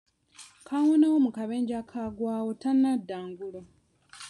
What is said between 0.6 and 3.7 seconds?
Kaawonawo mu kabenje akaakagwawo tanadda ngulu.